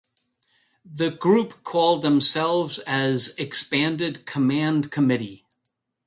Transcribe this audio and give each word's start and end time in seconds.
The 0.83 1.11
group 1.11 1.63
called 1.63 2.01
themselves 2.01 2.79
as 2.87 3.35
""Expanded 3.37 4.25
Command 4.25 4.89
Committee"". 4.91 5.45